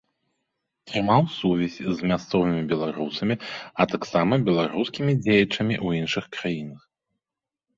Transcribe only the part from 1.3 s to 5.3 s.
сувязь з мясцовымі беларусамі, а таксама беларускімі